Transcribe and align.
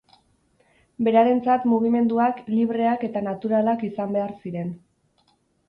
Berarentzat 1.07 1.67
mugimenduak 1.73 2.41
libreak 2.55 3.07
eta 3.11 3.25
naturalak 3.29 3.87
izan 3.93 4.19
behar 4.19 4.37
ziren. 4.43 4.77